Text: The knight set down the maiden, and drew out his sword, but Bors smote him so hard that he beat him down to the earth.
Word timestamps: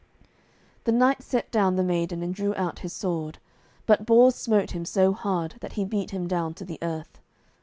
The 0.85 0.91
knight 0.91 1.21
set 1.21 1.51
down 1.51 1.75
the 1.75 1.83
maiden, 1.83 2.23
and 2.23 2.33
drew 2.33 2.55
out 2.55 2.79
his 2.79 2.91
sword, 2.91 3.37
but 3.85 4.03
Bors 4.03 4.33
smote 4.33 4.71
him 4.71 4.83
so 4.83 5.13
hard 5.13 5.57
that 5.61 5.73
he 5.73 5.85
beat 5.85 6.09
him 6.09 6.25
down 6.27 6.55
to 6.55 6.65
the 6.65 6.79
earth. 6.81 7.19